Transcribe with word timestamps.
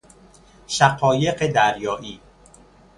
شقایق 0.67 1.47
دریائی 1.47 2.19